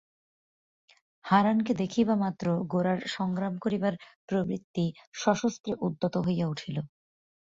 হারানকে 1.25 1.71
দেখিবামাত্র 1.73 2.45
গোরার 2.65 2.99
সংগ্রাম 3.07 3.53
করিবার 3.57 3.93
প্রবৃত্তি 4.27 4.85
সশস্ত্রে 5.15 5.71
উদ্যত 5.81 6.15
হইয়া 6.17 6.45
উঠিল। 6.47 6.77